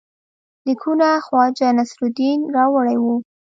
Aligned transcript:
لیکونه 0.67 1.07
خواجه 1.25 1.67
نصیرالدین 1.77 2.39
راوړي 2.55 2.95
وه. 2.99 3.15